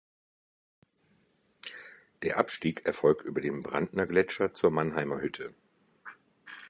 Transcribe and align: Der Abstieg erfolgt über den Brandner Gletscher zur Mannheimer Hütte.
Der 2.23 2.39
Abstieg 2.39 2.87
erfolgt 2.87 3.21
über 3.23 3.39
den 3.39 3.61
Brandner 3.61 4.07
Gletscher 4.07 4.51
zur 4.51 4.71
Mannheimer 4.71 5.21
Hütte. 5.21 5.53